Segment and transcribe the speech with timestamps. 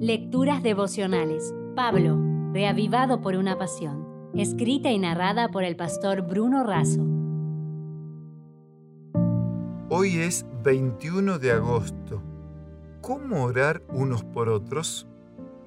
[0.00, 1.54] Lecturas devocionales.
[1.74, 2.20] Pablo,
[2.52, 4.30] reavivado por una pasión.
[4.34, 7.00] Escrita y narrada por el pastor Bruno Razo.
[9.88, 12.22] Hoy es 21 de agosto.
[13.00, 15.06] ¿Cómo orar unos por otros?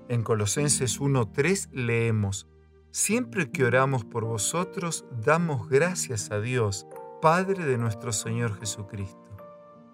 [0.09, 2.47] En Colosenses 1.3 leemos,
[2.91, 6.85] Siempre que oramos por vosotros, damos gracias a Dios,
[7.19, 9.17] Padre de nuestro Señor Jesucristo.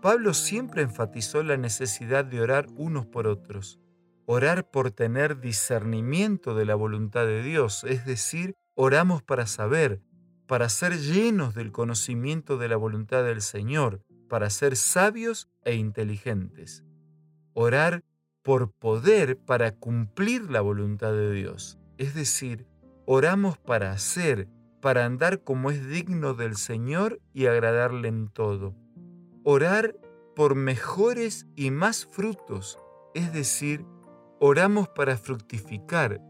[0.02, 3.80] Pablo siempre enfatizó la necesidad de orar unos por otros.
[4.26, 10.02] Orar por tener discernimiento de la voluntad de Dios, es decir, oramos para saber,
[10.48, 16.84] para ser llenos del conocimiento de la voluntad del Señor, para ser sabios e inteligentes.
[17.54, 18.04] Orar
[18.42, 22.68] por poder para cumplir la voluntad de Dios, es decir,
[23.08, 24.48] Oramos para hacer,
[24.82, 28.74] para andar como es digno del Señor y agradarle en todo.
[29.44, 29.96] Orar
[30.36, 32.80] por mejores y más frutos,
[33.14, 33.86] es decir,
[34.40, 36.22] oramos para fructificar,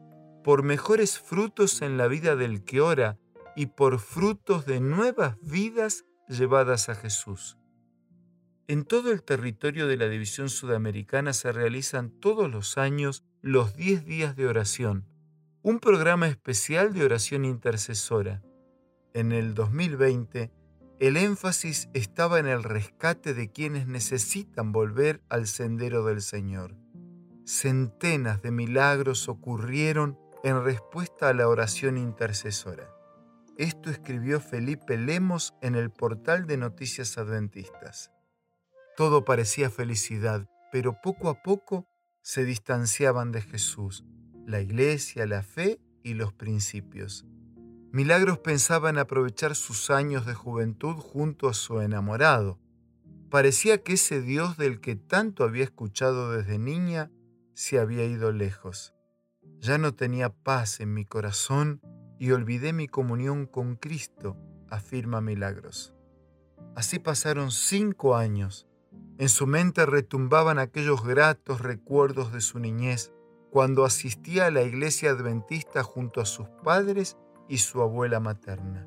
[0.44, 3.18] por mejores frutos en la vida del que ora
[3.56, 7.58] y por frutos de nuevas vidas llevadas a Jesús.
[8.68, 14.06] En todo el territorio de la División Sudamericana se realizan todos los años los 10
[14.06, 15.06] días de oración,
[15.62, 18.44] un programa especial de oración intercesora.
[19.14, 20.52] En el 2020,
[21.00, 26.85] el énfasis estaba en el rescate de quienes necesitan volver al sendero del Señor.
[27.46, 32.90] Centenas de milagros ocurrieron en respuesta a la oración intercesora.
[33.56, 38.10] Esto escribió Felipe Lemos en el portal de Noticias Adventistas.
[38.98, 41.88] Todo parecía felicidad, pero poco a poco
[42.24, 44.04] se distanciaban de Jesús
[44.48, 47.26] la iglesia, la fe y los principios.
[47.92, 52.60] Milagros pensaba en aprovechar sus años de juventud junto a su enamorado.
[53.30, 57.12] Parecía que ese Dios del que tanto había escuchado desde niña
[57.56, 58.94] se había ido lejos.
[59.60, 61.82] Ya no tenía paz en mi corazón
[62.20, 64.38] y olvidé mi comunión con Cristo,
[64.70, 65.94] afirma Milagros.
[66.76, 68.68] Así pasaron cinco años.
[69.18, 73.12] En su mente retumbaban aquellos gratos recuerdos de su niñez,
[73.50, 77.16] cuando asistía a la iglesia adventista junto a sus padres
[77.48, 78.86] y su abuela materna.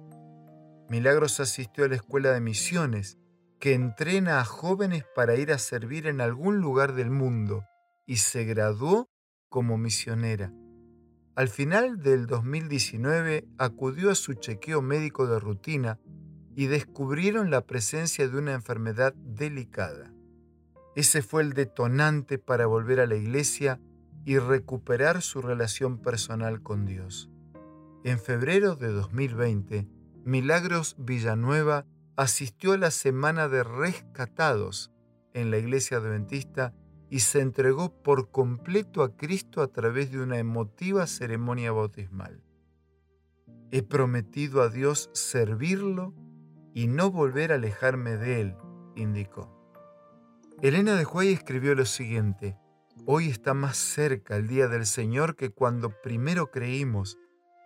[0.90, 3.16] Milagros asistió a la escuela de misiones,
[3.58, 7.64] que entrena a jóvenes para ir a servir en algún lugar del mundo,
[8.08, 9.10] y se graduó
[9.50, 10.50] como misionera.
[11.36, 16.00] Al final del 2019 acudió a su chequeo médico de rutina
[16.56, 20.12] y descubrieron la presencia de una enfermedad delicada.
[20.96, 23.78] Ese fue el detonante para volver a la iglesia
[24.25, 27.30] y recuperar su relación personal con Dios.
[28.04, 29.86] En febrero de 2020,
[30.25, 31.84] Milagros Villanueva
[32.16, 34.90] asistió a la Semana de Rescatados
[35.34, 36.75] en la Iglesia Adventista
[37.10, 42.42] y se entregó por completo a Cristo a través de una emotiva ceremonia bautismal.
[43.70, 46.14] He prometido a Dios servirlo
[46.74, 48.56] y no volver a alejarme de Él,
[48.96, 49.54] indicó.
[50.60, 52.58] Elena de Huay escribió lo siguiente,
[53.06, 57.16] Hoy está más cerca el día del Señor que cuando primero creímos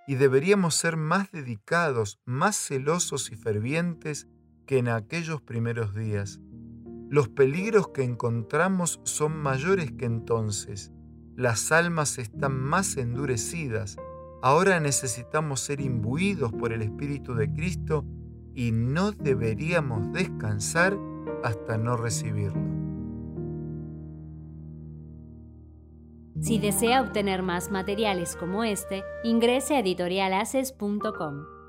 [0.06, 4.28] y deberíamos ser más dedicados, más celosos y fervientes
[4.66, 6.38] que en aquellos primeros días.
[7.12, 10.92] Los peligros que encontramos son mayores que entonces.
[11.36, 13.98] Las almas están más endurecidas.
[14.40, 18.06] Ahora necesitamos ser imbuidos por el Espíritu de Cristo
[18.54, 20.96] y no deberíamos descansar
[21.44, 22.62] hasta no recibirlo.
[26.40, 31.61] Si desea obtener más materiales como este, ingrese a editorialaces.com.